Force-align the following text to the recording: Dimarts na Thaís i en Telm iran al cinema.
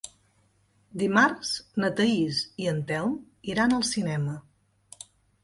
Dimarts 1.03 1.51
na 1.83 1.91
Thaís 1.99 2.39
i 2.65 2.71
en 2.73 2.81
Telm 2.93 3.15
iran 3.53 3.79
al 3.79 3.87
cinema. 3.93 4.37